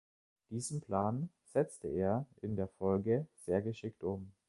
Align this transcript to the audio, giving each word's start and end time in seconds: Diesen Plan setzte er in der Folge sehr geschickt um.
Diesen 0.49 0.81
Plan 0.81 1.29
setzte 1.45 1.87
er 1.87 2.25
in 2.41 2.55
der 2.55 2.67
Folge 2.67 3.27
sehr 3.45 3.61
geschickt 3.61 4.03
um. 4.03 4.31